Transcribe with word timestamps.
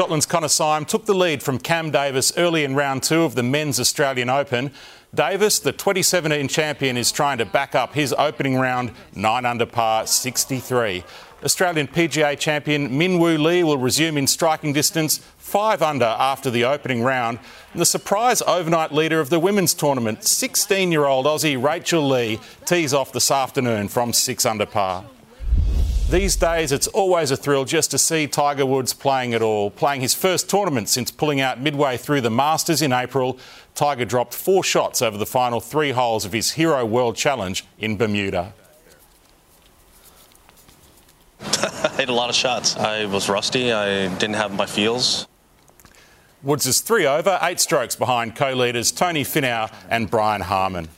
Scotland's 0.00 0.24
Connor 0.24 0.48
Syme 0.48 0.86
took 0.86 1.04
the 1.04 1.12
lead 1.12 1.42
from 1.42 1.58
Cam 1.58 1.90
Davis 1.90 2.32
early 2.38 2.64
in 2.64 2.74
round 2.74 3.02
two 3.02 3.22
of 3.22 3.34
the 3.34 3.42
Men's 3.42 3.78
Australian 3.78 4.30
Open. 4.30 4.70
Davis, 5.14 5.58
the 5.58 5.72
2017 5.72 6.48
champion, 6.48 6.96
is 6.96 7.12
trying 7.12 7.36
to 7.36 7.44
back 7.44 7.74
up 7.74 7.92
his 7.92 8.14
opening 8.14 8.56
round 8.56 8.92
9 9.14 9.44
under 9.44 9.66
par 9.66 10.06
63. 10.06 11.04
Australian 11.44 11.86
PGA 11.86 12.38
champion 12.38 12.96
Min 12.96 13.18
Woo 13.18 13.36
Lee 13.36 13.62
will 13.62 13.76
resume 13.76 14.16
in 14.16 14.26
striking 14.26 14.72
distance 14.72 15.18
5 15.36 15.82
under 15.82 16.06
after 16.06 16.48
the 16.48 16.64
opening 16.64 17.02
round. 17.02 17.38
And 17.74 17.82
the 17.82 17.84
surprise 17.84 18.40
overnight 18.46 18.92
leader 18.92 19.20
of 19.20 19.28
the 19.28 19.38
women's 19.38 19.74
tournament, 19.74 20.24
16 20.24 20.90
year 20.90 21.04
old 21.04 21.26
Aussie 21.26 21.62
Rachel 21.62 22.08
Lee, 22.08 22.40
tees 22.64 22.94
off 22.94 23.12
this 23.12 23.30
afternoon 23.30 23.88
from 23.88 24.14
6 24.14 24.46
under 24.46 24.64
par. 24.64 25.04
These 26.10 26.34
days, 26.34 26.72
it's 26.72 26.88
always 26.88 27.30
a 27.30 27.36
thrill 27.36 27.64
just 27.64 27.92
to 27.92 27.98
see 27.98 28.26
Tiger 28.26 28.66
Woods 28.66 28.92
playing 28.92 29.32
it 29.32 29.42
all. 29.42 29.70
Playing 29.70 30.00
his 30.00 30.12
first 30.12 30.50
tournament 30.50 30.88
since 30.88 31.08
pulling 31.12 31.40
out 31.40 31.60
midway 31.60 31.96
through 31.96 32.20
the 32.20 32.30
Masters 32.30 32.82
in 32.82 32.92
April, 32.92 33.38
Tiger 33.76 34.04
dropped 34.04 34.34
four 34.34 34.64
shots 34.64 35.02
over 35.02 35.16
the 35.16 35.24
final 35.24 35.60
three 35.60 35.92
holes 35.92 36.24
of 36.24 36.32
his 36.32 36.50
Hero 36.50 36.84
World 36.84 37.14
Challenge 37.14 37.64
in 37.78 37.96
Bermuda. 37.96 38.52
I 41.40 41.92
hit 41.96 42.08
a 42.08 42.12
lot 42.12 42.28
of 42.28 42.34
shots. 42.34 42.76
I 42.76 43.04
was 43.04 43.28
rusty. 43.28 43.70
I 43.70 44.12
didn't 44.16 44.34
have 44.34 44.52
my 44.52 44.66
feels. 44.66 45.28
Woods 46.42 46.66
is 46.66 46.80
three 46.80 47.06
over, 47.06 47.38
eight 47.40 47.60
strokes 47.60 47.94
behind 47.94 48.34
co 48.34 48.52
leaders 48.52 48.90
Tony 48.90 49.22
Finau 49.22 49.72
and 49.88 50.10
Brian 50.10 50.40
Harman. 50.40 50.88